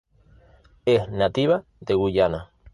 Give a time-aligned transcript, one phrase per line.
[0.87, 2.49] Es nativa de Guyana.